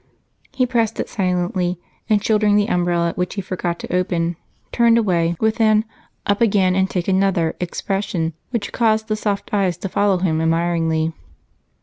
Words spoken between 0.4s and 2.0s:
He pressed it silently